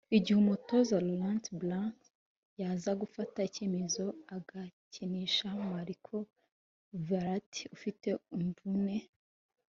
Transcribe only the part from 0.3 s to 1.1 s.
Umutoza